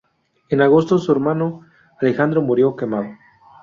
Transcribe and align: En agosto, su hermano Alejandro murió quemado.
En 0.49 0.61
agosto, 0.63 0.97
su 0.97 1.11
hermano 1.11 1.61
Alejandro 1.99 2.41
murió 2.41 2.75
quemado. 2.75 3.15